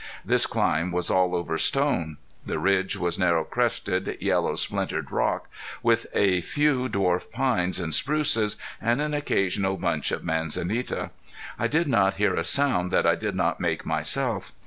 This 0.25 0.47
climb 0.47 0.91
was 0.91 1.11
all 1.11 1.35
over 1.35 1.59
stone. 1.59 2.17
The 2.43 2.57
ridge 2.57 2.97
was 2.97 3.19
narrow 3.19 3.43
crested, 3.43 4.17
yellow, 4.19 4.55
splintered 4.55 5.11
rock, 5.11 5.47
with 5.83 6.07
a 6.15 6.41
few 6.41 6.89
dwarf 6.89 7.29
pines 7.31 7.79
and 7.79 7.93
spruces 7.93 8.57
and 8.81 8.99
an 8.99 9.13
occasional 9.13 9.77
bunch 9.77 10.11
of 10.11 10.23
manzanita. 10.23 11.11
I 11.59 11.67
did 11.67 11.87
not 11.87 12.15
hear 12.15 12.33
a 12.33 12.43
sound 12.43 12.89
that 12.89 13.05
I 13.05 13.13
did 13.13 13.35
not 13.35 13.59
make 13.59 13.85
myself. 13.85 14.53